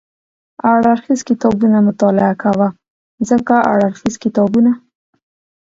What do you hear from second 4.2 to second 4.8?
کتابونه